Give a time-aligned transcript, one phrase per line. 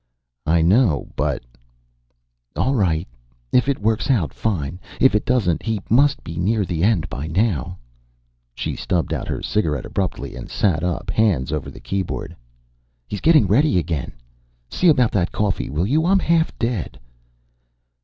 [0.47, 1.43] "I know, but"
[2.55, 3.07] "All right.
[3.51, 4.79] If it works out, fine.
[4.99, 7.77] If it doesn't he must be near the end by now."
[8.55, 12.35] She stubbed out her cigarette abruptly and sat up, hands over the keyboard.
[13.07, 14.13] "He's getting ready again.
[14.71, 16.07] See about that coffee, will you?
[16.07, 16.99] I'm half dead."